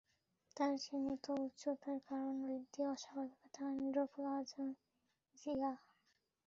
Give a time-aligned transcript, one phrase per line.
[0.57, 4.71] তার সীমিত উচ্চতার কারণ বৃদ্ধি অস্বাভাবিকতা অ্যাকোন্ড্রোপ্লাজিয়া।